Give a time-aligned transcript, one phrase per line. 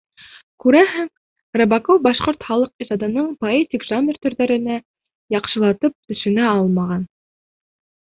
[0.63, 1.13] Күрәһең, С.
[1.17, 1.59] Г.
[1.61, 4.81] Рыбаков башҡорт халыҡ ижадының поэтик жанр төрҙәренә
[5.39, 7.09] яҡшылап төшөнә алмаған.